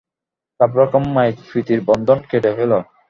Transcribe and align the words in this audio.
সব 0.59 0.71
রকম 0.79 1.03
মায়িক 1.15 1.37
প্রীতির 1.47 1.79
বন্ধন 1.89 2.19
কেটে 2.29 2.51
ফেল। 2.57 2.71